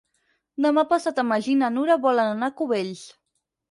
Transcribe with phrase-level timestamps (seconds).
[0.65, 3.09] Demà passat en Magí i na Nura volen anar a Cubells.